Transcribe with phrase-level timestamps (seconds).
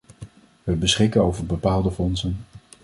[0.63, 2.45] We beschikken over bepaalde fondsen.